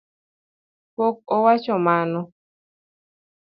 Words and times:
Pok 0.95 1.15
awacho 1.35 1.73
mano 1.87 2.19